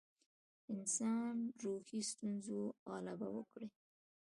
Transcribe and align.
انسانان 0.75 1.37
روحي 1.63 1.99
ستونزو 2.11 2.59
غلبه 2.89 3.27
وکړي. 3.37 3.67